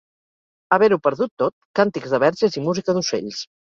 Haver-ho 0.77 0.97
perdut 1.09 1.33
tot, 1.43 1.55
càntics 1.83 2.17
de 2.19 2.25
verges 2.29 2.61
i 2.63 2.69
música 2.69 3.01
d'ocells. 3.01 3.49